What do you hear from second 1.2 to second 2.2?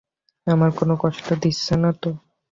দিচ্ছি না তো?